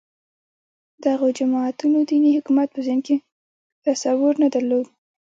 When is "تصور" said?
3.87-4.33